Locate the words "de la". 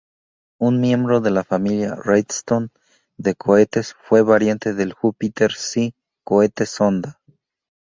1.21-1.43